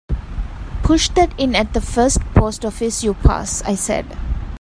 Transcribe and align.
"Push 0.81 1.09
that 1.09 1.31
in 1.39 1.53
at 1.53 1.73
the 1.73 1.79
first 1.79 2.19
post 2.33 2.65
office 2.65 3.03
you 3.03 3.13
pass," 3.13 3.61
I 3.61 3.75
said. 3.75 4.07